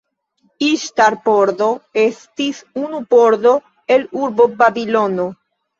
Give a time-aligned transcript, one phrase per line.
[0.67, 1.67] Iŝtar-pordo
[2.05, 3.55] estis unu pordo
[3.99, 5.33] el urbo Babilono.